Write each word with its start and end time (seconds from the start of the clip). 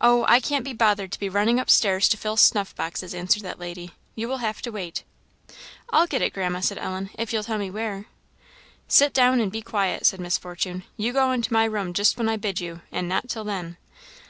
"Oh! 0.00 0.24
I 0.26 0.40
can't 0.40 0.64
be 0.64 0.72
bothered 0.72 1.12
to 1.12 1.18
be 1.20 1.28
running 1.28 1.60
upstairs 1.60 2.08
to 2.08 2.16
fill 2.16 2.38
snuff 2.38 2.74
boxes," 2.74 3.12
answered 3.12 3.42
that 3.42 3.58
lady; 3.58 3.90
"you'll 4.14 4.38
have 4.38 4.62
to 4.62 4.72
wait." 4.72 5.04
"I'll 5.90 6.06
get 6.06 6.22
it, 6.22 6.32
Grandma," 6.32 6.60
said 6.60 6.78
Ellen, 6.78 7.10
"if 7.18 7.30
you'll 7.30 7.42
tell 7.44 7.58
me 7.58 7.70
where." 7.70 8.06
"Sit 8.88 9.12
down, 9.12 9.38
and 9.38 9.52
be 9.52 9.60
quiet!" 9.60 10.06
said 10.06 10.18
Miss 10.20 10.38
Fortune; 10.38 10.84
"you 10.96 11.12
go 11.12 11.30
into 11.30 11.52
my 11.52 11.64
room 11.66 11.92
just 11.92 12.16
when 12.16 12.30
I 12.30 12.38
bid 12.38 12.58
you, 12.58 12.80
and 12.90 13.06
not 13.06 13.28
till 13.28 13.44
then." 13.44 13.76